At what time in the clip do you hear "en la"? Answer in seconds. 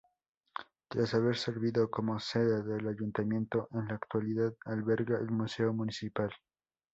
3.71-3.93